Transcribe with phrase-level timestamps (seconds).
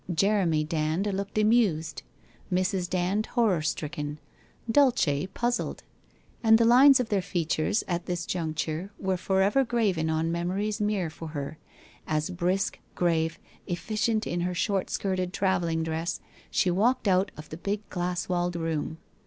[0.11, 2.01] Jeremy Dand looked amused,
[2.51, 2.89] Mrs.
[2.89, 4.17] Dand horror stricken,
[4.67, 5.27] Dulce puz
[5.61, 5.81] zled,
[6.43, 11.11] and the lines of their features at this juncture were forever graven on memory's mirror
[11.11, 11.59] for her;
[12.07, 13.37] as brisk, grave,
[13.67, 18.55] efficient in her short skirted travelling dress she walked out of the big, glass walled
[18.55, 18.97] room.